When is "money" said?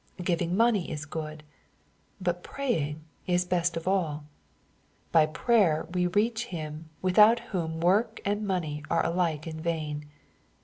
0.57-0.89, 8.43-8.81